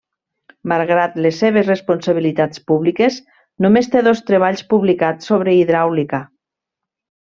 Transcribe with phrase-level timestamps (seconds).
[0.71, 3.21] Malgrat les seves responsabilitats públiques,
[3.67, 6.27] només té dos treballs publicats sobre hidràulica.